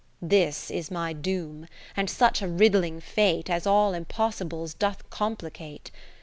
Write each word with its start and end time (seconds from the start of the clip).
This 0.23 0.71
is 0.71 0.89
my 0.89 1.13
doom, 1.13 1.67
and 1.95 2.09
such 2.09 2.41
a 2.41 2.47
riddling 2.47 2.99
fate 2.99 3.51
As 3.51 3.67
all 3.67 3.93
impossibles 3.93 4.73
doth 4.73 5.07
complicate. 5.11 5.91